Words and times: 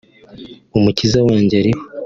’Umukiza 0.77 1.19
wanjye 1.27 1.55
ariho’ 1.61 1.81